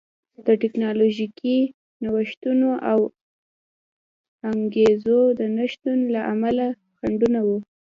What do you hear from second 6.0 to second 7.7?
له امله خنډونه وو